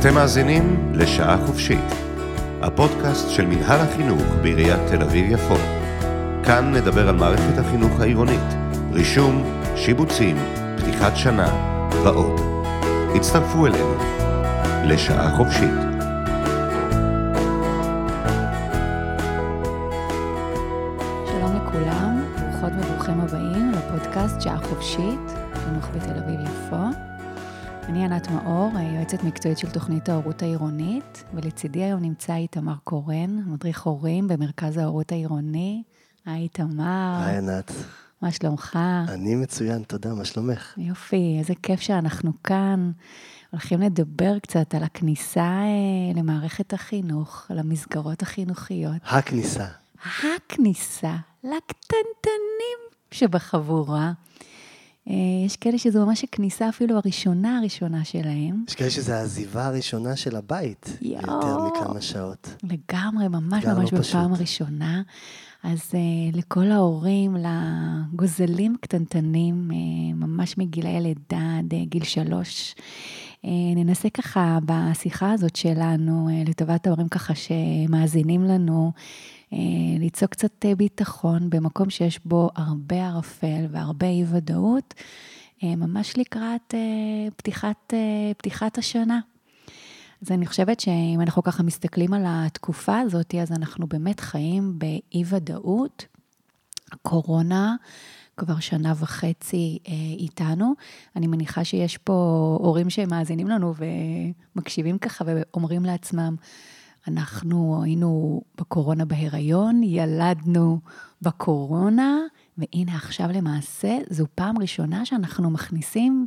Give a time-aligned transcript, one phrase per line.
[0.00, 1.84] אתם מאזינים לשעה חופשית,
[2.62, 5.54] הפודקאסט של מנהל החינוך בעיריית תל אביב-יפו.
[6.44, 8.54] כאן נדבר על מערכת החינוך העירונית,
[8.92, 9.44] רישום,
[9.76, 10.36] שיבוצים,
[10.76, 11.48] פתיחת שנה
[12.04, 12.40] ועוד.
[13.14, 13.94] הצטרפו אלינו
[14.84, 15.89] לשעה חופשית.
[29.12, 35.12] יועצת מקצועית של תוכנית ההורות העירונית, ולצידי היום נמצא איתמר קורן, מדריך הורים במרכז ההורות
[35.12, 35.82] העירוני.
[36.26, 37.22] היי איתמר.
[37.26, 37.72] היי ענת.
[38.22, 38.78] מה שלומך?
[39.08, 40.74] אני מצוין, תודה, מה שלומך?
[40.78, 42.90] יופי, איזה כיף שאנחנו כאן.
[43.50, 49.02] הולכים לדבר קצת על הכניסה אה, למערכת החינוך, על המסגרות החינוכיות.
[49.04, 49.66] הכניסה.
[50.04, 52.78] הכניסה לקטנטנים
[53.10, 54.12] שבחבורה.
[55.10, 58.64] אה, יש כאלה שזו ממש הכניסה אפילו הראשונה הראשונה שלהם.
[58.68, 60.98] יש כאלה שזו העזיבה הראשונה של הבית.
[61.00, 62.54] יותר מכמה שעות.
[62.62, 64.32] לגמרי, ממש לא ממש בפעם.
[64.32, 65.02] הראשונה.
[65.62, 69.74] אז uh, לכל ההורים, לגוזלים קטנטנים, uh,
[70.14, 76.86] ממש מגילאי לידה עד uh, גיל שלוש, uh, ננסה ככה בשיחה הזאת שלנו, uh, לטובת
[76.86, 78.92] ההורים ככה שמאזינים לנו,
[79.98, 84.94] ליצור קצת uh, ביטחון במקום שיש בו הרבה ערפל והרבה אי ודאות,
[85.58, 86.74] uh, ממש לקראת
[87.36, 87.94] פתיחת,
[88.38, 89.20] פתיחת השנה.
[90.22, 96.06] אז אני חושבת שאם אנחנו ככה מסתכלים על התקופה הזאת, אז אנחנו באמת חיים באי-ודאות.
[96.92, 97.76] הקורונה
[98.36, 100.74] כבר שנה וחצי אה, איתנו.
[101.16, 102.12] אני מניחה שיש פה
[102.60, 103.74] הורים שמאזינים לנו
[104.56, 106.36] ומקשיבים ככה ואומרים לעצמם,
[107.12, 110.80] אנחנו היינו בקורונה בהיריון, ילדנו
[111.22, 112.18] בקורונה,
[112.58, 116.26] והנה עכשיו למעשה זו פעם ראשונה שאנחנו מכניסים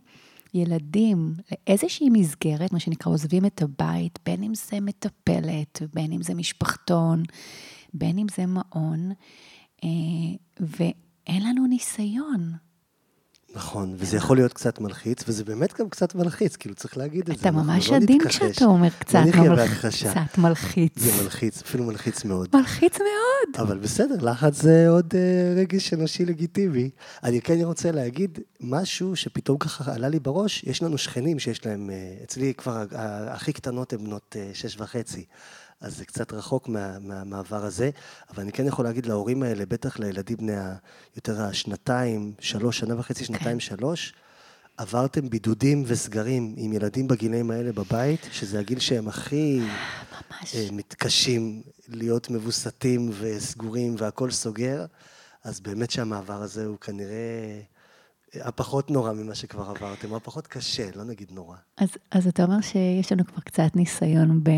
[0.54, 6.34] ילדים לאיזושהי מסגרת, מה שנקרא עוזבים את הבית, בין אם זה מטפלת, בין אם זה
[6.34, 7.24] משפחתון,
[7.94, 9.12] בין אם זה מעון,
[9.84, 9.90] אה,
[10.60, 12.54] ואין לנו ניסיון.
[13.74, 17.38] נכון, וזה יכול להיות קצת מלחיץ, וזה באמת גם קצת מלחיץ, כאילו צריך להגיד את
[17.38, 17.42] זה.
[17.42, 18.36] אתה ממש לא עדין נתכחש.
[18.38, 20.12] כשאתה אומר קצת, לא מלח- בהכחשה.
[20.12, 20.92] קצת מלחיץ.
[20.96, 22.50] זה מלחיץ, אפילו מלחיץ מאוד.
[22.54, 23.66] מלחיץ מאוד.
[23.68, 25.20] אבל בסדר, לחץ זה עוד אה,
[25.62, 26.90] רגש אנושי לגיטימי.
[27.24, 31.90] אני כן רוצה להגיד משהו שפתאום ככה עלה לי בראש, יש לנו שכנים שיש להם,
[31.90, 35.26] אה, אצלי כבר ה- הכי קטנות הן בנות אה, שש וחצי,
[35.84, 37.90] אז זה קצת רחוק מה, מהמעבר הזה,
[38.30, 40.76] אבל אני כן יכול להגיד להורים האלה, בטח לילדים בני ה-
[41.16, 44.14] יותר השנתיים, שלוש, שנה וחצי, שנתיים, שלוש,
[44.78, 49.60] עברתם בידודים וסגרים עם ילדים בגילאים האלה בבית, שזה הגיל שהם הכי...
[49.60, 50.56] ממש.
[50.56, 54.86] אה, מתקשים להיות מבוסתים וסגורים והכול סוגר,
[55.44, 57.62] אז באמת שהמעבר הזה הוא כנראה
[58.36, 61.56] הפחות נורא ממה שכבר עברתם, או הפחות קשה, לא נגיד נורא.
[61.78, 64.50] אז, אז אתה אומר שיש לנו כבר קצת ניסיון ב...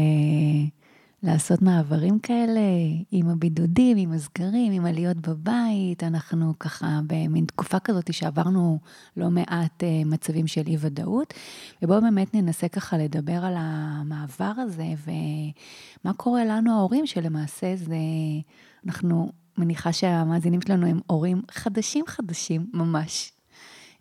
[1.26, 2.62] לעשות מעברים כאלה
[3.12, 6.04] עם הבידודים, עם הסגרים, עם עליות בבית.
[6.04, 8.80] אנחנו ככה במין תקופה כזאת שעברנו
[9.18, 11.34] לא מעט אה, מצבים של אי ודאות.
[11.82, 14.88] ובואו באמת ננסה ככה לדבר על המעבר הזה
[16.04, 17.96] ומה קורה לנו ההורים, שלמעשה זה,
[18.86, 23.32] אנחנו מניחה שהמאזינים שלנו הם הורים חדשים חדשים ממש.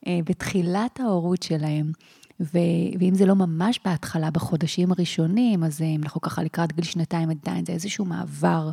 [0.06, 1.93] אה, בתחילת ההורות שלהם.
[2.41, 2.59] ו-
[3.00, 7.31] ואם זה לא ממש בהתחלה, בחודשים הראשונים, אז אה, אם אנחנו ככה לקראת גיל שנתיים
[7.31, 8.71] עדיין, זה איזשהו מעבר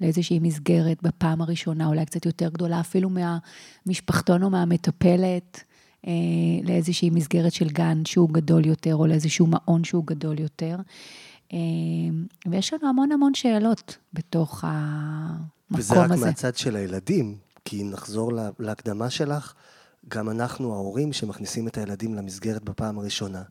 [0.00, 3.10] לאיזושהי מסגרת בפעם הראשונה, אולי קצת יותר גדולה, אפילו
[3.86, 5.64] מהמשפחתון או מהמטפלת,
[6.06, 6.12] אה,
[6.64, 10.76] לאיזושהי מסגרת של גן שהוא גדול יותר, או לאיזשהו מעון שהוא גדול יותר.
[11.52, 11.58] אה,
[12.46, 16.26] ויש לנו המון המון שאלות בתוך המקום וזה רק הזה.
[16.26, 19.54] מהצד של הילדים, כי נחזור לה- להקדמה שלך,
[20.08, 23.42] גם אנחנו ההורים שמכניסים את הילדים למסגרת בפעם הראשונה,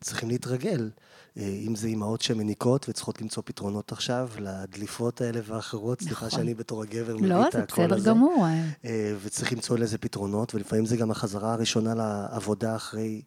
[0.00, 0.90] צריכים להתרגל.
[1.38, 6.38] אה, אם זה אימהות שמניקות וצריכות למצוא פתרונות עכשיו לדליפות האלה ואחרות, סליחה נכון.
[6.38, 8.08] שאני בתור הגבר מביא לא, את זה הקול בסדר הזה.
[8.10, 8.46] גמור.
[8.84, 13.22] אה, וצריך למצוא לזה פתרונות, ולפעמים זה גם החזרה הראשונה לעבודה אחרי,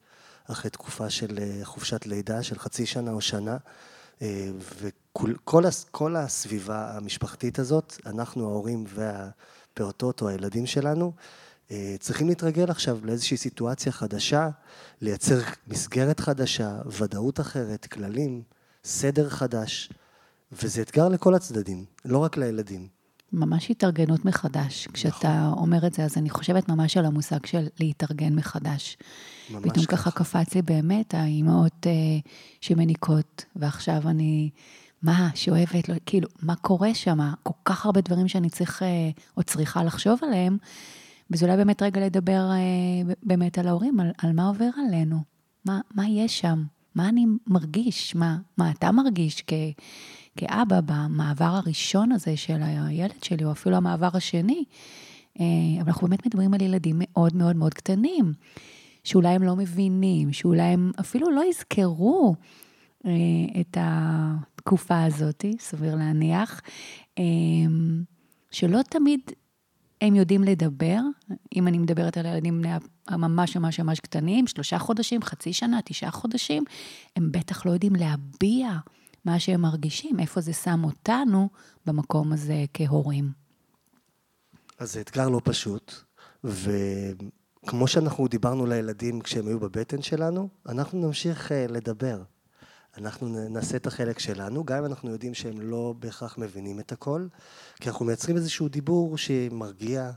[0.47, 3.57] אחרי תקופה של אה, חופשת לידה, של חצי שנה או שנה.
[4.21, 11.21] אה, וכל כל הס- כל הסביבה המשפחתית הזאת, אנחנו ההורים והפעוטות או הילדים שלנו, אה,
[11.99, 14.49] צריכים להתרגל עכשיו לאיזושהי סיטואציה חדשה,
[15.01, 18.41] לייצר מסגרת חדשה, ודאות אחרת, כללים,
[18.83, 19.89] סדר חדש,
[20.51, 22.87] וזה אתגר לכל הצדדים, לא רק לילדים.
[23.33, 24.87] ממש התארגנות מחדש.
[24.93, 25.63] כשאתה נכון.
[25.63, 28.97] אומר את זה, אז אני חושבת ממש על המושג של להתארגן מחדש.
[29.49, 31.91] ממש פתאום ככה קפץ לי באמת האימהות אה,
[32.61, 34.49] שמניקות, ועכשיו אני,
[35.01, 37.19] מה, שאוהבת, לא, כאילו, מה קורה שם?
[37.43, 40.57] כל כך הרבה דברים שאני צריך אה, או צריכה לחשוב עליהם,
[41.33, 45.17] וזה אולי באמת רגע לדבר אה, באמת על ההורים, על, על מה עובר עלינו,
[45.65, 46.63] מה, מה יש שם?
[46.95, 49.53] מה אני מרגיש, מה, מה אתה מרגיש כ,
[50.37, 54.63] כאבא במעבר הראשון הזה של הילד שלי, או אפילו המעבר השני.
[55.39, 55.45] אה,
[55.81, 58.33] אבל אנחנו באמת מדברים על ילדים מאוד מאוד מאוד קטנים,
[59.03, 62.35] שאולי הם לא מבינים, שאולי הם אפילו לא יזכרו
[63.05, 63.11] אה,
[63.61, 66.61] את התקופה הזאת, סביר להניח,
[67.19, 67.23] אה,
[68.51, 69.19] שלא תמיד
[70.03, 70.99] הם יודעים לדבר,
[71.55, 72.69] אם אני מדברת על הילדים בני
[73.07, 76.63] הממש ממש ממש קטנים, שלושה חודשים, חצי שנה, תשעה חודשים,
[77.15, 78.77] הם בטח לא יודעים להביע
[79.25, 81.49] מה שהם מרגישים, איפה זה שם אותנו
[81.85, 83.31] במקום הזה כהורים.
[84.79, 85.93] אז זה אתגר לא פשוט,
[86.43, 92.23] וכמו שאנחנו דיברנו לילדים כשהם היו בבטן שלנו, אנחנו נמשיך אה, לדבר.
[92.97, 97.27] אנחנו נעשה את החלק שלנו, גם אם אנחנו יודעים שהם לא בהכרח מבינים את הכל,
[97.75, 100.11] כי אנחנו מייצרים איזשהו דיבור שמרגיע,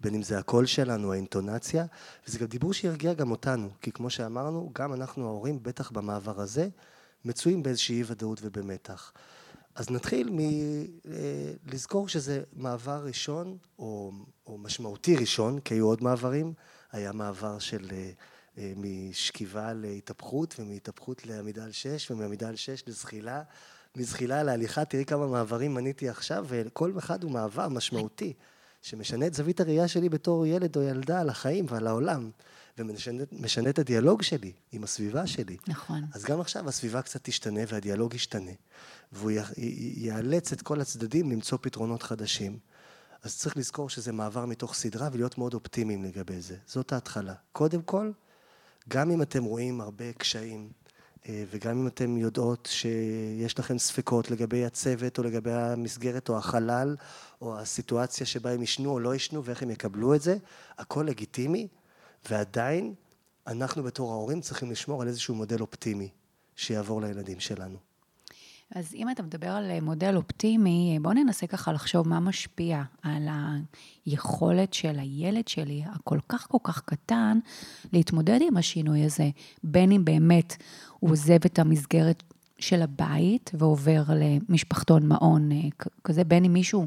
[0.00, 1.84] בין אם זה הקול שלנו, האינטונציה,
[2.26, 6.68] וזה גם דיבור שירגיע גם אותנו, כי כמו שאמרנו, גם אנחנו ההורים, בטח במעבר הזה,
[7.24, 9.12] מצויים באיזושהי אי ודאות ובמתח.
[9.74, 10.30] אז נתחיל
[11.66, 14.12] מלזכור שזה מעבר ראשון, או,
[14.46, 16.52] או משמעותי ראשון, כי היו עוד מעברים,
[16.92, 18.10] היה מעבר של אה,
[18.58, 23.42] משכיבה להתהפכות, ומהתהפכות לעמידה על שש, ומעמידה על שש לזחילה,
[23.96, 28.32] מזחילה להליכה, תראי כמה מעברים מניתי עכשיו, וכל אחד הוא מעבר משמעותי,
[28.82, 32.30] שמשנה את זווית הראייה שלי בתור ילד או ילדה על החיים ועל העולם.
[32.78, 35.56] ומשנה את הדיאלוג שלי עם הסביבה שלי.
[35.68, 36.04] נכון.
[36.12, 38.50] אז גם עכשיו הסביבה קצת תשתנה והדיאלוג ישתנה,
[39.12, 39.30] והוא
[39.96, 42.58] יאלץ את כל הצדדים למצוא פתרונות חדשים.
[43.22, 46.56] אז צריך לזכור שזה מעבר מתוך סדרה ולהיות מאוד אופטימיים לגבי זה.
[46.66, 47.34] זאת ההתחלה.
[47.52, 48.10] קודם כל,
[48.88, 50.70] גם אם אתם רואים הרבה קשיים,
[51.28, 56.96] אה, וגם אם אתם יודעות שיש לכם ספקות לגבי הצוות או לגבי המסגרת או החלל
[57.40, 60.36] או הסיטואציה שבה הם ישנו או לא ישנו ואיך הם יקבלו את זה,
[60.78, 61.68] הכל לגיטימי,
[62.30, 62.94] ועדיין
[63.46, 66.08] אנחנו בתור ההורים צריכים לשמור על איזשהו מודל אופטימי
[66.56, 67.91] שיעבור לילדים שלנו.
[68.74, 73.28] אז אם אתה מדבר על מודל אופטימי, בוא ננסה ככה לחשוב מה משפיע על
[74.06, 77.38] היכולת של הילד שלי, הכל כך כל כך קטן,
[77.92, 79.30] להתמודד עם השינוי הזה,
[79.64, 80.56] בין אם באמת
[80.98, 82.22] הוא עוזב את המסגרת
[82.62, 85.56] של הבית ועובר למשפחתון מעון אה,
[86.04, 86.86] כזה, בין אם מישהו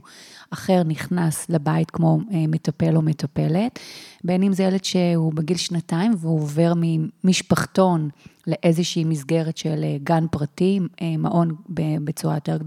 [0.50, 3.80] אחר נכנס לבית כמו אה, מטפל או מטפלת,
[4.24, 8.10] בין אם זה ילד שהוא בגיל שנתיים והוא עובר ממשפחתון
[8.48, 10.80] לאיזושהי מסגרת של אה, גן פרטי,
[11.18, 11.56] מעון
[12.04, 12.58] בצורה יותר,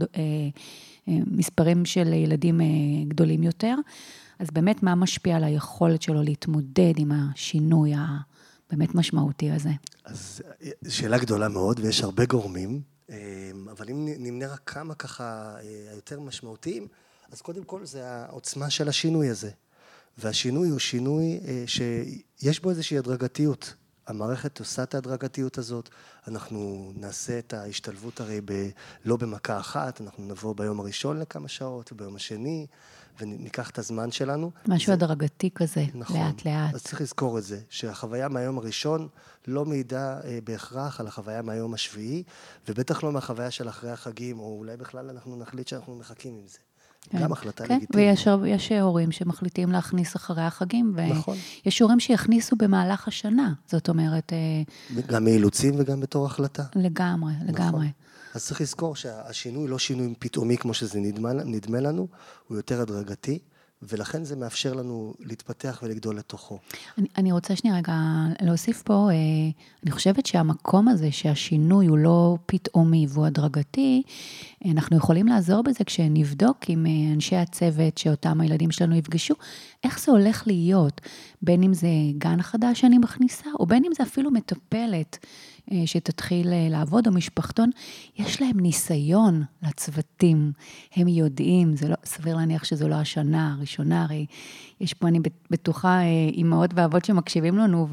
[1.06, 2.61] מספרים של ילדים
[3.08, 3.75] גדולים יותר.
[4.38, 9.70] אז באמת, מה משפיע על היכולת שלו להתמודד עם השינוי הבאמת משמעותי הזה?
[10.04, 10.43] אז
[10.88, 12.81] שאלה גדולה מאוד, ויש הרבה גורמים.
[13.10, 16.88] אמ, אבל אם נמנה רק כמה ככה אה, היותר משמעותיים,
[17.32, 19.50] אז קודם כל זה העוצמה של השינוי הזה.
[20.19, 23.75] והשינוי הוא שינוי אה, שיש בו איזושהי הדרגתיות.
[24.06, 25.88] המערכת עושה את ההדרגתיות הזאת,
[26.28, 28.69] אנחנו נעשה את ההשתלבות הרי ב,
[29.05, 32.66] לא במכה אחת, אנחנו נבוא ביום הראשון לכמה שעות וביום השני,
[33.20, 34.50] וניקח את הזמן שלנו.
[34.68, 34.92] משהו.
[34.92, 36.74] הדרגתי כזה, נכון, לאט לאט.
[36.74, 39.08] אז צריך לזכור את זה, שהחוויה מהיום הראשון
[39.46, 42.22] לא מעידה אה, בהכרח על החוויה מהיום השביעי,
[42.68, 46.58] ובטח לא מהחוויה של אחרי החגים, או אולי בכלל אנחנו נחליט שאנחנו מחכים עם זה.
[47.10, 48.18] כן, גם החלטה כן, לגיטימית.
[48.42, 51.36] ויש הורים שמחליטים להכניס אחרי החגים, נכון.
[51.64, 54.32] ויש הורים שיכניסו במהלך השנה, זאת אומרת...
[54.32, 56.62] אה, גם מאילוצים וגם בתור החלטה.
[56.76, 57.87] לגמרי, נכון.
[58.35, 62.08] אז צריך לזכור שהשינוי לא שינוי פתאומי כמו שזה נדמה, נדמה לנו,
[62.49, 63.38] הוא יותר הדרגתי.
[63.82, 66.58] ולכן זה מאפשר לנו להתפתח ולגדול לתוכו.
[66.99, 67.94] אני, אני רוצה שנייה רגע
[68.40, 69.14] להוסיף פה, אה,
[69.82, 74.02] אני חושבת שהמקום הזה שהשינוי הוא לא פתאומי והוא הדרגתי,
[74.66, 79.35] אנחנו יכולים לעזור בזה כשנבדוק עם אה, אנשי הצוות שאותם הילדים שלנו יפגשו,
[79.85, 81.00] איך זה הולך להיות,
[81.42, 85.28] בין אם זה גן חדש שאני מכניסה, או בין אם זה אפילו מטפלת אה,
[85.87, 87.70] שתתחיל אה, לעבוד, או משפחתון,
[88.18, 90.52] יש להם ניסיון לצוותים,
[90.96, 94.26] הם יודעים, זה לא, סביר להניח שזו לא השנה הראשונה, הרי
[94.80, 95.20] יש פה, אני
[95.50, 96.00] בטוחה,
[96.32, 97.88] אימהות ואבות שמקשיבים לנו,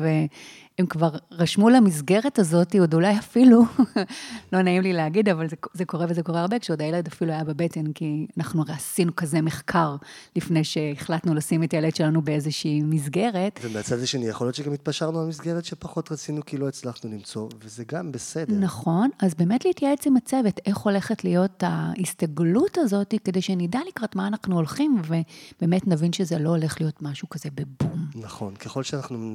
[0.79, 3.61] הם כבר רשמו למסגרת הזאת, עוד אולי אפילו,
[4.53, 7.43] לא נעים לי להגיד, אבל זה, זה קורה וזה קורה הרבה, כשעוד הילד אפילו היה
[7.43, 9.95] בבטן, כי אנחנו הרי עשינו כזה מחקר
[10.35, 13.59] לפני שהחלטנו לשים את הילד שלנו באיזושהי מסגרת.
[13.63, 17.83] ומהצד השני, יכול להיות שגם התפשרנו על מסגרת שפחות רצינו, כי לא הצלחנו למצוא, וזה
[17.91, 18.55] גם בסדר.
[18.59, 24.27] נכון, אז באמת להתייעץ עם הצוות, איך הולכת להיות ההסתגלות הזאת, כדי שנדע לקראת מה
[24.27, 27.94] אנחנו הולכים, ובאמת נבין שזה לא הולך להיות משהו כזה בבום.
[28.25, 29.33] נכון, ככל שאנחנו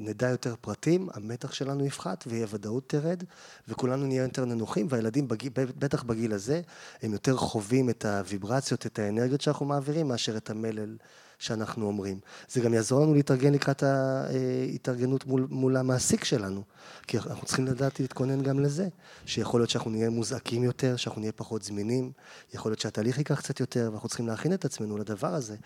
[0.00, 3.22] נדע יותר פרטים, המתח שלנו יפחת ואי הוודאות תרד,
[3.68, 6.60] וכולנו נהיה יותר ננוחים, והילדים, בגיל, בטח בגיל הזה,
[7.02, 10.96] הם יותר חווים את הוויברציות, את האנרגיות שאנחנו מעבירים, מאשר את המלל
[11.38, 12.18] שאנחנו אומרים.
[12.48, 16.62] זה גם יעזור לנו להתארגן לקראת ההתארגנות מול, מול המעסיק שלנו,
[17.06, 18.88] כי אנחנו צריכים לדעת להתכונן גם לזה,
[19.26, 22.12] שיכול להיות שאנחנו נהיה מוזעקים יותר, שאנחנו נהיה פחות זמינים,
[22.54, 25.56] יכול להיות שהתהליך ייקח קצת יותר, ואנחנו צריכים להכין את עצמנו לדבר הזה.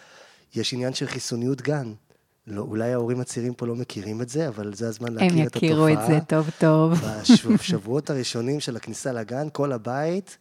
[0.54, 1.92] יש עניין של חיסוניות גן.
[2.50, 5.70] לא, אולי ההורים הצעירים פה לא מכירים את זה, אבל זה הזמן להכיר את התופעה.
[5.70, 6.92] הם יכירו את זה טוב טוב.
[7.54, 10.38] בשבועות הראשונים של הכניסה לגן, כל הבית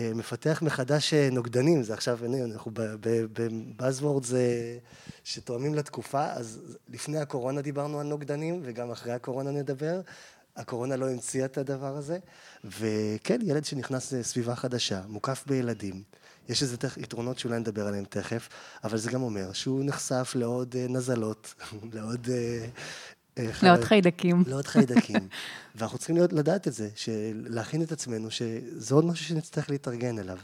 [0.00, 4.78] אה, מפתח מחדש אה, נוגדנים, זה עכשיו, אנחנו בבאזוורד זה
[5.24, 10.00] שתואמים לתקופה, אז לפני הקורונה דיברנו על נוגדנים, וגם אחרי הקורונה נדבר.
[10.56, 12.18] הקורונה לא המציאה את הדבר הזה,
[12.64, 16.02] וכן, ילד שנכנס לסביבה חדשה, מוקף בילדים,
[16.48, 16.96] יש איזה תכ...
[16.96, 18.48] יתרונות שאולי נדבר עליהם תכף,
[18.84, 21.54] אבל זה גם אומר שהוא נחשף לעוד uh, נזלות,
[21.94, 22.26] לעוד...
[22.26, 24.44] Uh, לעוד חיידקים.
[24.46, 25.28] לעוד חיידקים.
[25.74, 26.88] ואנחנו צריכים להיות, לדעת את זה,
[27.34, 30.38] להכין את עצמנו, שזה עוד משהו שנצטרך להתארגן אליו.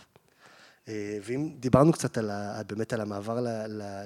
[1.22, 3.46] ואם דיברנו קצת על ה, באמת על המעבר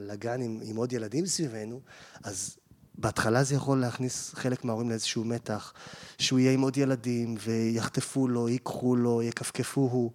[0.00, 1.80] לגן עם, עם עוד ילדים סביבנו,
[2.24, 2.56] אז
[2.94, 5.72] בהתחלה זה יכול להכניס חלק מההורים לאיזשהו מתח,
[6.18, 10.10] שהוא יהיה עם עוד ילדים ויחטפו לו, ייקחו לו, יכפכפו הוא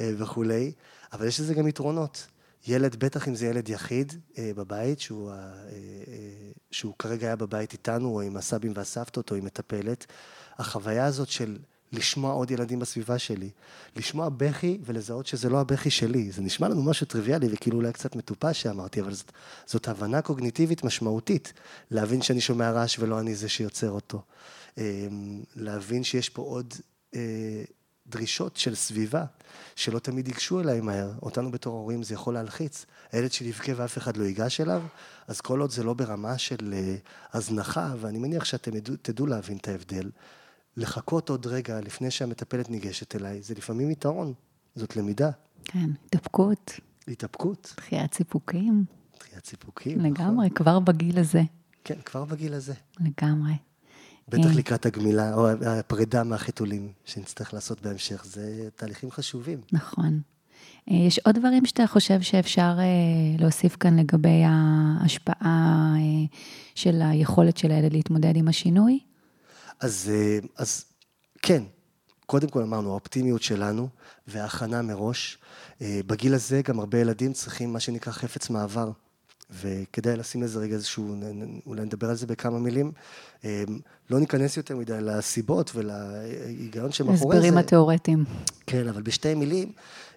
[0.00, 0.72] וכולי.
[1.12, 2.26] אבל יש לזה גם יתרונות.
[2.66, 7.72] ילד, בטח אם זה ילד יחיד אה, בבית, שהוא, אה, אה, שהוא כרגע היה בבית
[7.72, 10.06] איתנו, או עם הסבים והסבתות, או עם מטפלת,
[10.58, 11.58] החוויה הזאת של
[11.92, 13.50] לשמוע עוד ילדים בסביבה שלי,
[13.96, 16.30] לשמוע בכי ולזהות שזה לא הבכי שלי.
[16.30, 19.32] זה נשמע לנו משהו טריוויאלי וכאילו אולי קצת מטופש שאמרתי, אבל זאת,
[19.66, 21.52] זאת הבנה קוגניטיבית משמעותית,
[21.90, 24.22] להבין שאני שומע רעש ולא אני זה שיוצר אותו.
[24.78, 25.08] אה,
[25.56, 26.74] להבין שיש פה עוד
[27.14, 27.62] אה,
[28.08, 29.24] דרישות של סביבה,
[29.76, 31.12] שלא תמיד ייגשו אליי מהר.
[31.22, 32.86] אותנו בתור הורים זה יכול להלחיץ.
[33.12, 34.82] הילד שלי יבכה ואף אחד לא ייגש אליו,
[35.26, 39.56] אז כל עוד זה לא ברמה של uh, הזנחה, ואני מניח שאתם ידעו, תדעו להבין
[39.56, 40.10] את ההבדל,
[40.76, 44.32] לחכות עוד רגע לפני שהמטפלת ניגשת אליי, זה לפעמים יתרון,
[44.74, 45.30] זאת למידה.
[45.64, 46.72] כן, התאפקות.
[47.08, 47.74] התאפקות.
[47.76, 48.84] דחיית סיפוקים.
[49.18, 50.48] דחיית סיפוקים, לגמרי, נכון.
[50.48, 51.42] כבר בגיל הזה.
[51.84, 52.74] כן, כבר בגיל הזה.
[53.00, 53.52] לגמרי.
[54.28, 59.60] בטח לקראת הגמילה, או הפרידה מהחיתולים שנצטרך לעשות בהמשך, זה תהליכים חשובים.
[59.72, 60.20] נכון.
[60.90, 62.84] אה, יש עוד דברים שאתה חושב שאפשר אה,
[63.38, 66.26] להוסיף כאן לגבי ההשפעה אה,
[66.74, 68.98] של היכולת של הילד להתמודד עם השינוי?
[69.80, 70.10] אז,
[70.56, 70.84] אז
[71.42, 71.62] כן,
[72.26, 73.88] קודם כל אמרנו, האופטימיות שלנו
[74.26, 75.38] וההכנה מראש.
[75.80, 78.90] בגיל הזה גם הרבה ילדים צריכים מה שנקרא חפץ מעבר.
[79.50, 81.16] וכדאי לשים לזה רגע איזשהו,
[81.66, 82.92] אולי נדבר על זה בכמה מילים.
[83.44, 83.48] אמ,
[84.10, 87.42] לא ניכנס יותר מדי לסיבות ולהיגיון שמאחורי זה.
[87.42, 88.24] הסברים התיאורטיים.
[88.66, 89.72] כן, אבל בשתי מילים,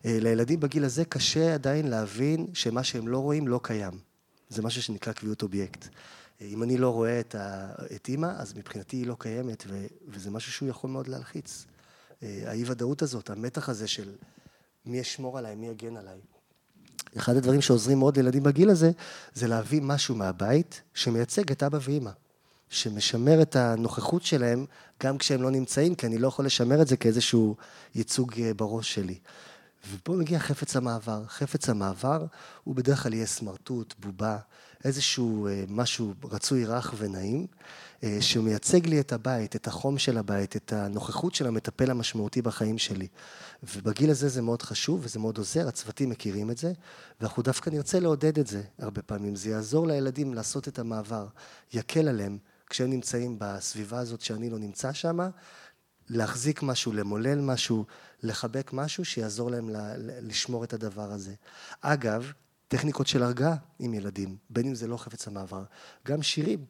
[0.05, 3.93] אה, לילדים בגיל הזה קשה עדיין להבין שמה שהם לא רואים לא קיים.
[4.49, 5.87] זה משהו שנקרא קביעות אובייקט.
[6.41, 9.85] אה, אם אני לא רואה את, ה, את אימא, אז מבחינתי היא לא קיימת, ו,
[10.07, 11.65] וזה משהו שהוא יכול מאוד להלחיץ.
[12.23, 14.09] אה, האי-ודאות הזאת, המתח הזה של
[14.85, 16.19] מי ישמור עליי, מי יגן עליי.
[17.17, 18.91] אחד הדברים שעוזרים מאוד לילדים בגיל הזה,
[19.33, 22.11] זה להביא משהו מהבית שמייצג את אבא ואימא.
[22.71, 24.65] שמשמר את הנוכחות שלהם
[25.03, 27.55] גם כשהם לא נמצאים, כי אני לא יכול לשמר את זה כאיזשהו
[27.95, 29.17] ייצוג אה, בראש שלי.
[29.93, 31.23] ופה מגיע חפץ המעבר.
[31.27, 32.25] חפץ המעבר
[32.63, 34.37] הוא בדרך כלל יהיה סמרטוט, בובה,
[34.83, 37.47] איזשהו אה, משהו רצוי רך ונעים,
[38.03, 42.77] אה, שמייצג לי את הבית, את החום של הבית, את הנוכחות של המטפל המשמעותי בחיים
[42.77, 43.07] שלי.
[43.63, 46.73] ובגיל הזה זה מאוד חשוב וזה מאוד עוזר, הצוותים מכירים את זה,
[47.19, 49.35] ואנחנו דווקא נרצה לעודד את זה הרבה פעמים.
[49.35, 51.27] זה יעזור לילדים לעשות את המעבר,
[51.73, 52.37] יקל עליהם
[52.69, 55.19] כשהם נמצאים בסביבה הזאת שאני לא נמצא שם,
[56.09, 57.85] להחזיק משהו, למולל משהו,
[58.23, 59.69] לחבק משהו שיעזור להם
[60.21, 61.33] לשמור את הדבר הזה.
[61.81, 62.31] אגב,
[62.67, 65.63] טכניקות של הרגעה עם ילדים, בין אם זה לא חפץ המעבר,
[66.07, 66.65] גם שירים.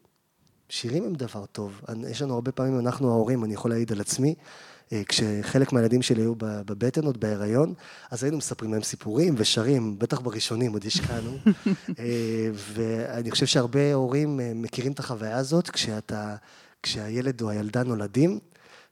[0.70, 1.82] שירים הם דבר טוב.
[2.08, 4.36] יש לנו הרבה פעמים, אנחנו ההורים, אני יכול להעיד על עצמי,
[5.08, 7.74] כשחלק מהילדים שלי היו בבטן, עוד בהיריון,
[8.12, 11.38] אז היינו מספרים להם סיפורים ושרים, בטח בראשונים, עוד השקענו.
[12.00, 16.36] אה, ואני חושב שהרבה הורים אה, מכירים את החוויה הזאת, כשאתה,
[16.84, 18.40] כשהילד או הילדה נולדים,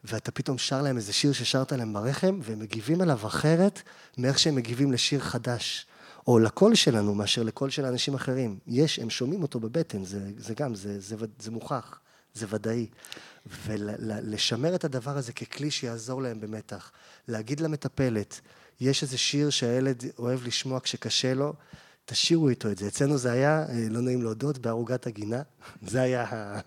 [0.04, 3.82] ואתה פתאום שר להם איזה שיר ששרת להם ברחם, והם מגיבים עליו אחרת
[4.18, 5.86] מאיך שהם מגיבים לשיר חדש.
[6.28, 8.58] או לקול שלנו מאשר לקול של אנשים אחרים.
[8.68, 12.00] יש, הם שומעים אותו בבטן, זה, זה גם, זה, זה, זה מוכח,
[12.34, 12.88] זה ודאי.
[13.66, 16.92] ולשמר את הדבר הזה ככלי שיעזור להם במתח.
[17.28, 18.42] להגיד למטפלת,
[18.82, 21.54] יש איזה שיר שהילד אוהב לשמוע כשקשה לו,
[22.06, 22.88] תשאירו איתו את זה.
[22.88, 25.42] אצלנו זה היה, אה, לא נעים להודות, בערוגת הגינה.
[25.92, 26.60] זה היה ה...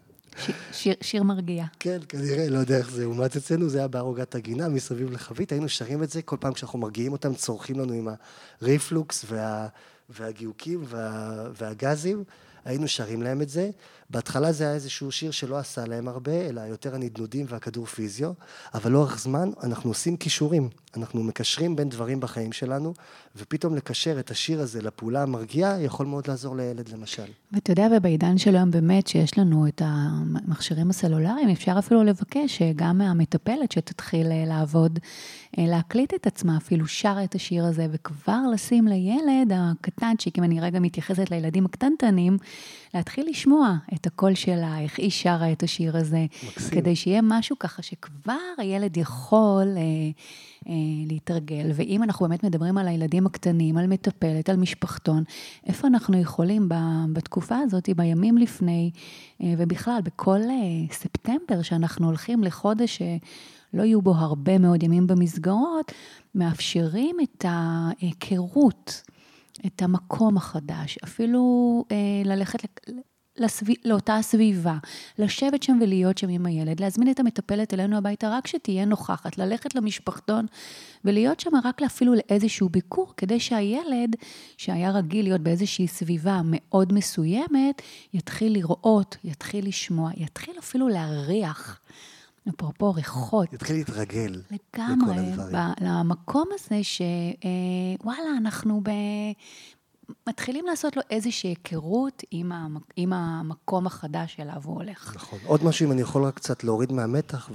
[0.73, 1.65] שיר, שיר מרגיע.
[1.81, 5.69] כן, כנראה, לא יודע איך זה אומץ אצלנו, זה היה בערוגת הגינה, מסביב לחבית, היינו
[5.69, 8.09] שרים את זה, כל פעם כשאנחנו מרגיעים אותם, צורכים לנו עם
[8.61, 9.69] הריפלוקס וה,
[10.09, 12.25] והגיוקים וה, והגזים,
[12.65, 13.71] היינו שרים להם את זה.
[14.13, 18.33] בהתחלה זה היה איזשהו שיר שלא עשה להם הרבה, אלא יותר הנדנודים והכדור פיזיו,
[18.75, 20.69] אבל לאורך זמן אנחנו עושים כישורים.
[20.97, 22.95] אנחנו מקשרים בין דברים בחיים שלנו,
[23.37, 27.25] ופתאום לקשר את השיר הזה לפעולה המרגיעה, יכול מאוד לעזור לילד למשל.
[27.53, 32.99] ואתה יודע, ובעידן של היום באמת, שיש לנו את המכשירים הסלולריים, אפשר אפילו לבקש שגם
[32.99, 34.99] מהמטפלת שתתחיל אה, לעבוד,
[35.59, 40.61] אה, להקליט את עצמה, אפילו שרה את השיר הזה, וכבר לשים לילד הקטנצ'יק, אם אני
[40.61, 42.39] רגע מתייחסת לילדים הקטנטנים,
[42.95, 46.27] להתחיל לשמוע את הקול שלה, איך היא שרה את השיר הזה.
[46.47, 46.81] מקסים.
[46.81, 49.75] כדי שיהיה משהו ככה שכבר הילד יכול...
[49.77, 49.83] אה,
[50.69, 50.75] אה,
[51.07, 51.71] להתרגל.
[51.75, 55.25] ואם אנחנו באמת מדברים על הילדים הקטנים, על מטפלת, על משפחתון,
[55.67, 56.69] איפה אנחנו יכולים
[57.13, 58.91] בתקופה הזאת, בימים לפני,
[59.43, 65.93] אה, ובכלל, בכל אה, ספטמבר, שאנחנו הולכים לחודש שלא יהיו בו הרבה מאוד ימים במסגרות,
[66.35, 69.03] מאפשרים את ההיכרות.
[69.67, 72.81] את המקום החדש, אפילו אה, ללכת
[73.37, 74.79] לסביב, לאותה הסביבה,
[75.19, 79.75] לשבת שם ולהיות שם עם הילד, להזמין את המטפלת אלינו הביתה רק שתהיה נוכחת, ללכת
[79.75, 80.47] למשפחתון
[81.05, 84.17] ולהיות שם רק אפילו לאיזשהו ביקור, כדי שהילד,
[84.57, 87.83] שהיה רגיל להיות באיזושהי סביבה מאוד מסוימת,
[88.15, 91.81] יתחיל לראות, יתחיל לשמוע, יתחיל אפילו להריח.
[92.49, 93.53] אפרופו ריחות.
[93.53, 94.43] יתחיל להתרגל.
[94.51, 95.17] לגמרי,
[95.81, 98.91] למקום הזה שוואלה, אה, אנחנו ב...
[100.29, 105.13] מתחילים לעשות לו איזושהי היכרות עם, המק, עם המקום החדש שאליו הוא הולך.
[105.17, 105.39] נכון.
[105.47, 107.51] עוד משהו, אם אני יכול רק קצת להוריד מהמתח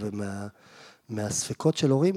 [1.10, 2.16] ומהספקות ומה, של הורים,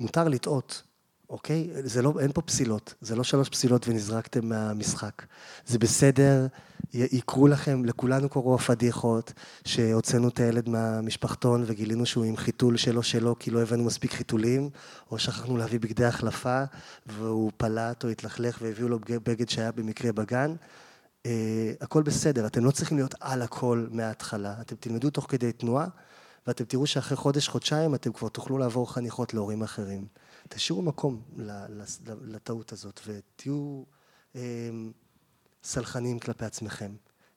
[0.00, 0.82] מותר לטעות.
[1.30, 1.68] אוקיי?
[1.72, 5.22] זה לא, אין פה פסילות, זה לא שלוש פסילות ונזרקתם מהמשחק.
[5.66, 6.46] זה בסדר,
[6.94, 9.32] יקרו לכם, לכולנו קורו הפדיחות,
[9.64, 14.70] שהוצאנו את הילד מהמשפחתון וגילינו שהוא עם חיתול שלו שלו כי לא הבאנו מספיק חיתולים,
[15.10, 16.62] או שכחנו להביא בגדי החלפה,
[17.06, 20.54] והוא פלט או התלכלך והביאו לו בגד שהיה במקרה בגן.
[21.24, 21.30] Uh,
[21.80, 25.86] הכל בסדר, אתם לא צריכים להיות על הכל מההתחלה, אתם תלמדו תוך כדי תנועה,
[26.46, 30.06] ואתם תראו שאחרי חודש, חודשיים, אתם כבר תוכלו לעבור חניכות להורים אחרים.
[30.48, 31.22] תשאירו מקום
[32.24, 33.82] לטעות הזאת ותהיו
[34.36, 34.70] אה,
[35.62, 36.92] סלחניים כלפי עצמכם.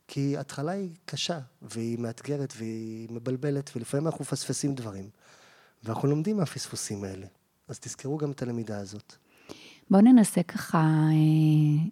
[0.07, 5.09] כי התחלה היא קשה, והיא מאתגרת, והיא מבלבלת, ולפעמים אנחנו מפספסים דברים.
[5.83, 7.27] ואנחנו לומדים מהפספוסים האלה.
[7.67, 9.15] אז תזכרו גם את הלמידה הזאת.
[9.89, 10.77] בואו ננסה ככה
[11.11, 11.87] אה,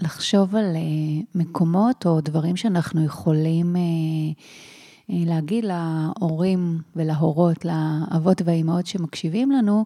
[0.00, 3.76] לחשוב על אה, מקומות או דברים שאנחנו יכולים
[5.12, 9.84] להגיד להורים ולהורות, לאבות והאימהות שמקשיבים לנו,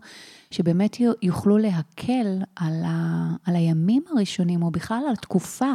[0.50, 5.72] שבאמת יוכלו להקל על, ה, על הימים הראשונים, או בכלל על התקופה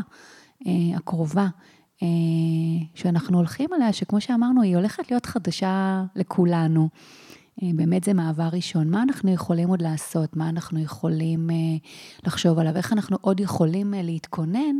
[0.67, 1.47] אה, הקרובה
[2.03, 2.07] אה,
[2.95, 6.89] שאנחנו הולכים עליה, שכמו שאמרנו, היא הולכת להיות חדשה לכולנו.
[7.63, 8.89] אה, באמת זה מעבר ראשון.
[8.89, 10.35] מה אנחנו יכולים עוד לעשות?
[10.35, 11.55] מה אנחנו יכולים אה,
[12.25, 12.75] לחשוב עליו?
[12.75, 14.75] איך אנחנו עוד יכולים אה, להתכונן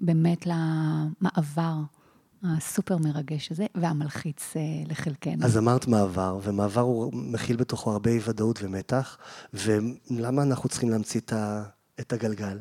[0.00, 1.74] באמת למעבר?
[2.42, 5.44] הסופר מרגש הזה, והמלחיץ אה, לחלקנו.
[5.46, 9.18] אז אמרת מעבר, ומעבר הוא מכיל בתוכו הרבה אי ודאות ומתח,
[9.54, 11.20] ולמה אנחנו צריכים להמציא
[12.00, 12.58] את הגלגל?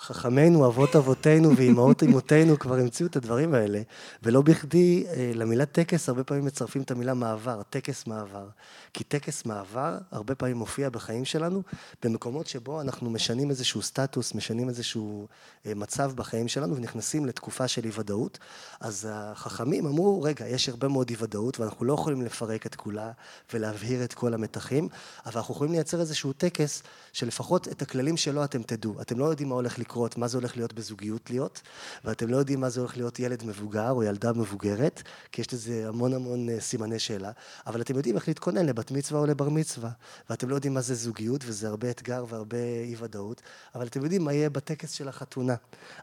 [0.00, 3.82] חכמינו, אבות אבותינו ואימהות אמותינו כבר המציאו את הדברים האלה,
[4.22, 8.48] ולא בכדי אה, למילה טקס הרבה פעמים מצרפים את המילה מעבר, טקס מעבר.
[8.92, 11.62] כי טקס מעבר הרבה פעמים מופיע בחיים שלנו
[12.02, 15.28] במקומות שבו אנחנו משנים איזשהו סטטוס, משנים איזשהו
[15.66, 18.38] אה, מצב בחיים שלנו ונכנסים לתקופה של אי ודאות.
[18.80, 23.10] אז החכמים אמרו, רגע, יש הרבה מאוד אי ודאות ואנחנו לא יכולים לפרק את כולה
[23.54, 24.88] ולהבהיר את כל המתחים,
[25.26, 26.82] אבל אנחנו יכולים לייצר איזשהו טקס
[27.12, 29.00] שלפחות את הכללים שלו אתם תדעו.
[29.00, 31.62] אתם לא יודעים מה הולך לקרות, מה זה הולך להיות בזוגיות להיות,
[32.04, 35.88] ואתם לא יודעים מה זה הולך להיות ילד מבוגר או ילדה מבוגרת, כי יש לזה
[35.88, 37.30] המון המון אה, סימני שאלה,
[37.66, 39.90] אבל אתם יודעים איך להתכונן לבת מצווה או לבר מצווה,
[40.30, 43.42] ואתם לא יודעים מה זה זוגיות, וזה הרבה אתגר והרבה אי ודאות,
[43.74, 45.54] אבל אתם יודעים מה יהיה בטקס של החתונה.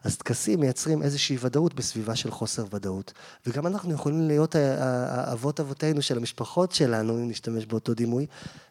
[0.04, 3.12] אז טקסים מייצרים איזושהי ודאות בסביבה של חוסר ודאות,
[3.46, 8.26] וגם אנחנו יכולים להיות האבות אבותינו של המשפחות שלנו, אם נשתמש באותו דימוי,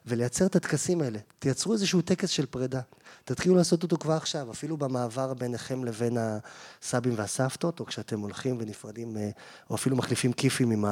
[0.05, 1.19] ולייצר את הטקסים האלה.
[1.39, 2.81] תייצרו איזשהו טקס של פרידה.
[3.25, 9.17] תתחילו לעשות אותו כבר עכשיו, אפילו במעבר ביניכם לבין הסבים והסבתות, או כשאתם הולכים ונפרדים,
[9.17, 9.29] אה,
[9.69, 10.85] או אפילו מחליפים כיפים עם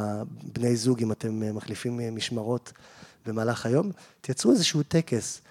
[0.43, 2.73] בני זוג, אם אתם אה, מחליפים אה, משמרות
[3.25, 5.41] במהלך היום, תייצרו איזשהו טקס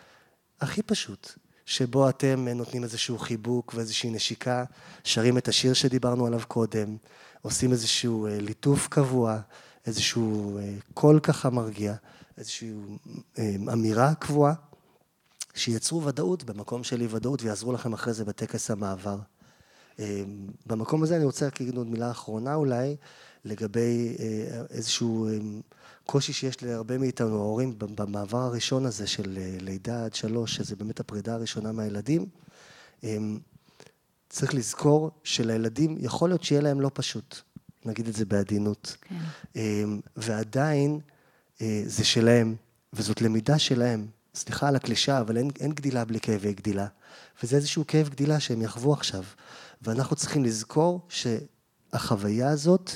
[0.61, 1.33] הכי פשוט,
[1.67, 4.65] שבו אתם נותנים איזשהו חיבוק ואיזושהי נשיקה,
[5.05, 6.97] שרים את השיר שדיברנו עליו קודם,
[7.43, 9.39] עושים איזשהו ליטוף קבוע,
[9.87, 10.59] איזשהו
[10.95, 11.95] קול ככה מרגיע,
[12.39, 12.73] איזושהי
[13.73, 14.70] אמירה קבועה.
[15.55, 19.19] שייצרו ודאות במקום של אי ודאות ויעזרו לכם אחרי זה בטקס המעבר.
[20.01, 20.23] אה,
[20.67, 22.97] במקום הזה אני רוצה להגיד עוד מילה אחרונה אולי,
[23.45, 25.39] לגבי אה, איזשהו אה,
[26.07, 31.35] קושי שיש להרבה מאיתנו, ההורים, במעבר הראשון הזה של לידה עד שלוש, שזה באמת הפרידה
[31.35, 32.27] הראשונה מהילדים,
[34.29, 37.37] צריך לזכור שלילדים יכול להיות שיהיה להם לא פשוט.
[37.85, 38.97] נגיד את זה בעדינות.
[39.01, 39.61] כן.
[40.17, 41.01] ועדיין
[41.87, 42.55] זה שלהם,
[42.93, 44.07] וזאת למידה שלהם.
[44.35, 46.87] סליחה על הקלישה, אבל אין, אין גדילה בלי כאבי גדילה.
[47.43, 49.25] וזה איזשהו כאב גדילה שהם יחוו עכשיו.
[49.83, 52.91] ואנחנו צריכים לזכור שהחוויה הזאת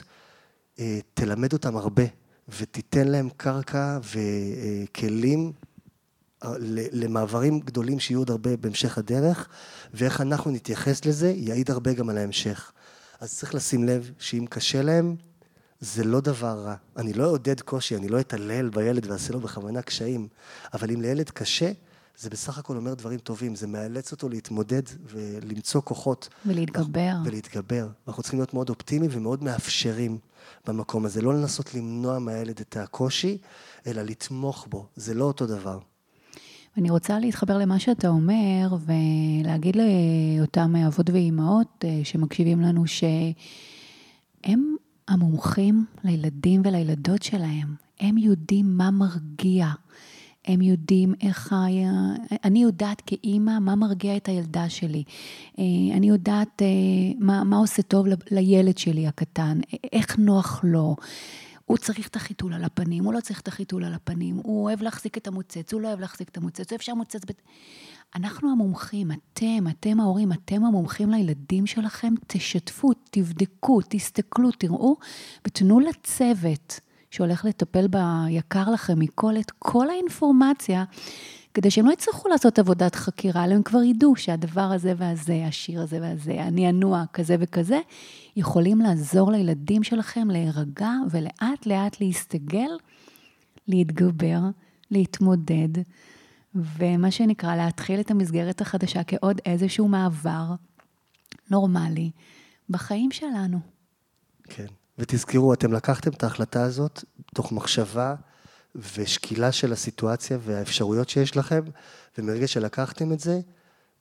[0.78, 2.02] אה, תלמד אותם הרבה,
[2.48, 5.52] ותיתן להם קרקע וכלים
[6.44, 6.50] אה,
[6.92, 9.48] למעברים גדולים שיהיו עוד הרבה בהמשך הדרך,
[9.94, 12.72] ואיך אנחנו נתייחס לזה יעיד הרבה גם על ההמשך.
[13.20, 15.16] אז צריך לשים לב שאם קשה להם,
[15.84, 16.74] זה לא דבר רע.
[16.96, 20.28] אני לא אעודד קושי, אני לא אתעלל בילד ואעשה לו בכוונה קשיים,
[20.74, 21.72] אבל אם לילד קשה,
[22.18, 26.28] זה בסך הכל אומר דברים טובים, זה מאלץ אותו להתמודד ולמצוא כוחות.
[26.46, 27.12] ולהתגבר.
[27.24, 27.88] ולהתגבר.
[28.08, 30.18] אנחנו צריכים להיות מאוד אופטימיים ומאוד מאפשרים
[30.66, 31.22] במקום הזה.
[31.22, 33.38] לא לנסות למנוע מהילד את הקושי,
[33.86, 34.86] אלא לתמוך בו.
[34.96, 35.78] זה לא אותו דבר.
[36.76, 44.74] אני רוצה להתחבר למה שאתה אומר, ולהגיד לאותם אבות ואימהות אה, שמקשיבים לנו, שהם
[45.08, 47.74] המומחים לילדים ולילדות שלהם.
[48.00, 49.66] הם יודעים מה מרגיע.
[50.44, 51.92] הם יודעים איך היה...
[52.44, 55.02] אני יודעת כאימא מה מרגיע את הילדה שלי.
[55.58, 55.64] אה,
[55.96, 56.66] אני יודעת אה,
[57.18, 59.60] מה, מה עושה טוב לילד שלי הקטן,
[59.92, 60.96] איך נוח לו.
[61.64, 64.82] הוא צריך את החיתול על הפנים, הוא לא צריך את החיתול על הפנים, הוא אוהב
[64.82, 67.24] להחזיק את המוצץ, הוא לא אוהב להחזיק את המוצץ, הוא אוהב שהמוצץ...
[67.26, 67.42] בת...
[68.14, 74.96] אנחנו המומחים, אתם, אתם ההורים, אתם המומחים לילדים שלכם, תשתפו, תבדקו, תסתכלו, תראו,
[75.46, 80.84] ותנו לצוות שהולך לטפל ביקר לכם מכל את כל האינפורמציה,
[81.54, 85.82] כדי שהם לא יצטרכו לעשות עבודת חקירה, אלא הם כבר ידעו שהדבר הזה והזה, השיר
[85.82, 87.80] הזה והזה, הנענוע כזה וכזה,
[88.36, 92.70] יכולים לעזור לילדים שלכם להירגע ולאט לאט להסתגל,
[93.68, 94.40] להתגבר,
[94.90, 95.68] להתמודד,
[96.54, 100.54] ומה שנקרא, להתחיל את המסגרת החדשה כעוד איזשהו מעבר
[101.50, 102.10] נורמלי
[102.70, 103.58] בחיים שלנו.
[104.44, 104.66] כן.
[104.98, 108.14] ותזכרו, אתם לקחתם את ההחלטה הזאת תוך מחשבה
[108.74, 111.60] ושקילה של הסיטואציה והאפשרויות שיש לכם,
[112.18, 113.40] ומרגע שלקחתם את זה,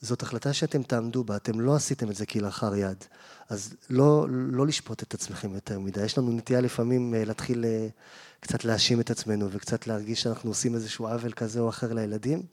[0.01, 3.03] זאת החלטה שאתם תעמדו בה, אתם לא עשיתם את זה כלאחר יד.
[3.49, 6.05] אז לא, לא לשפוט את עצמכם יותר מדי.
[6.05, 7.88] יש לנו נטייה לפעמים אה, להתחיל אה,
[8.39, 12.43] קצת להאשים את עצמנו וקצת להרגיש שאנחנו עושים איזשהו עוול כזה או אחר לילדים.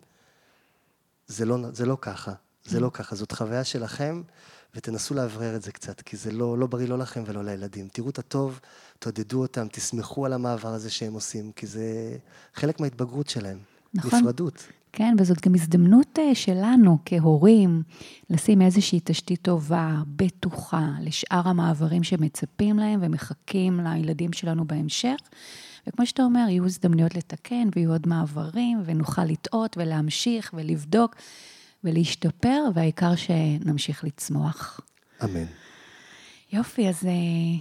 [1.26, 2.32] זה לא, זה לא ככה,
[2.64, 4.22] זה לא ככה, זאת חוויה שלכם,
[4.74, 7.88] ותנסו לאוורר את זה קצת, כי זה לא, לא בריא לא לכם ולא לילדים.
[7.88, 8.60] תראו את הטוב,
[9.00, 12.16] תעודדו אותם, תסמכו על המעבר הזה שהם עושים, כי זה
[12.54, 13.58] חלק מההתבגרות שלהם.
[13.94, 14.20] נכון.
[14.20, 14.66] נפרדות.
[14.92, 17.82] כן, וזאת גם הזדמנות אה, שלנו כהורים
[18.30, 25.16] לשים איזושהי תשתית טובה, בטוחה, לשאר המעברים שמצפים להם ומחכים לילדים שלנו בהמשך.
[25.86, 31.16] וכמו שאתה אומר, יהיו הזדמנויות לתקן ויהיו עוד מעברים, ונוכל לטעות ולהמשיך ולבדוק
[31.84, 34.80] ולהשתפר, והעיקר שנמשיך לצמוח.
[35.24, 35.44] אמן.
[36.52, 37.10] יופי, אז אה,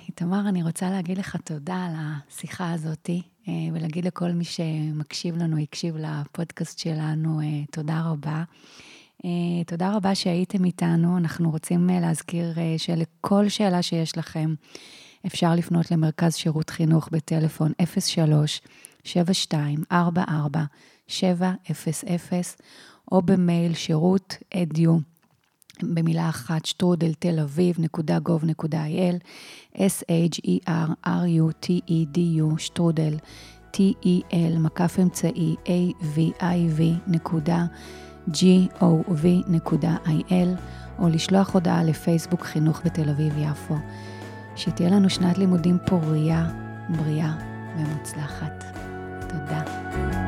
[0.07, 3.09] איתמר, אני רוצה להגיד לך תודה על השיחה הזאת,
[3.47, 8.43] אה, ולהגיד לכל מי שמקשיב לנו, הקשיב לפודקאסט שלנו, אה, תודה רבה.
[9.67, 11.17] תודה רבה שהייתם איתנו.
[11.17, 14.53] אנחנו רוצים להזכיר שלכל שאלה שיש לכם,
[15.25, 18.61] אפשר לפנות למרכז שירות חינוך בטלפון 03
[19.03, 20.63] 72 44
[21.07, 21.59] 700
[23.11, 24.97] או במייל שירות אדיו,
[25.83, 29.15] במילה אחת, שטרודל תל אביב, נקודה גוב, נקודה אייל,
[29.75, 33.13] S-H-E-R-R-U-T-E-D-U, שטרודל,
[33.73, 37.65] T-E-L, מקף אמצעי, A-V-I-V, נקודה,
[38.27, 40.59] G-O-V, נקודה I-L,
[40.99, 43.75] או לשלוח הודעה לפייסבוק חינוך בתל אביב-יפו.
[44.55, 46.49] שתהיה לנו שנת לימודים פוריה,
[46.89, 47.33] בריאה
[47.77, 48.63] ומוצלחת.
[49.29, 50.18] תודה.